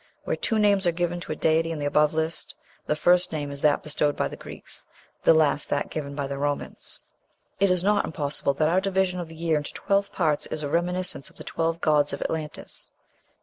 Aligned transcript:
Where 0.23 0.35
two 0.35 0.57
names 0.57 0.87
are 0.87 0.91
given 0.91 1.19
to 1.19 1.31
a 1.31 1.35
deity 1.35 1.71
in 1.71 1.77
the 1.77 1.85
above 1.85 2.11
list, 2.11 2.55
the 2.87 2.95
first 2.95 3.31
name 3.31 3.51
is 3.51 3.61
that 3.61 3.83
bestowed 3.83 4.17
by 4.17 4.29
the 4.29 4.35
Greeks, 4.35 4.87
the 5.23 5.31
last 5.35 5.69
that 5.69 5.91
given 5.91 6.15
by 6.15 6.25
the 6.25 6.39
Romans. 6.39 6.99
It 7.59 7.69
is 7.69 7.83
not 7.83 8.03
impossible 8.03 8.55
that 8.55 8.67
our 8.67 8.81
division 8.81 9.19
of 9.19 9.27
the 9.27 9.35
year 9.35 9.57
into 9.57 9.73
twelve 9.75 10.11
parts 10.11 10.47
is 10.47 10.63
a 10.63 10.69
reminiscence 10.69 11.29
of 11.29 11.35
the 11.35 11.43
twelve 11.43 11.81
gods 11.81 12.13
of 12.13 12.21
Atlantis. 12.23 12.89